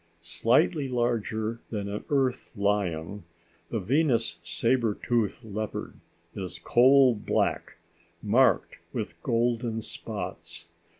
Slightly 0.23 0.89
larger 0.89 1.59
than 1.69 1.87
an 1.87 2.05
Earth 2.09 2.57
lion, 2.57 3.23
the 3.69 3.79
Venus 3.79 4.39
sabre 4.41 4.95
tooth 4.95 5.43
leopard 5.43 5.93
is 6.33 6.57
coal 6.57 7.13
black, 7.13 7.77
marked 8.23 8.77
with 8.93 9.21
golden 9.21 9.83
spots. 9.83 10.69